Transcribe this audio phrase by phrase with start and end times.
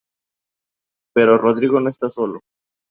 [1.15, 2.39] Pero Rodrigo no está solo.